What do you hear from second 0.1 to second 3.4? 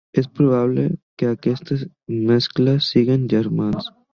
És probable que aquests mascles siguin